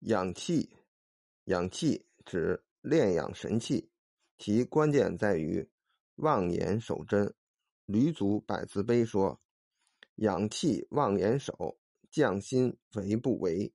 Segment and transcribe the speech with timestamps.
[0.00, 0.70] 养气，
[1.44, 3.90] 养气指炼养神气，
[4.36, 5.68] 其关键在于
[6.14, 7.34] 望眼守真。
[7.84, 9.40] 吕祖百字碑说
[10.16, 11.78] ：“养气望眼守，
[12.10, 13.72] 匠心为不为。”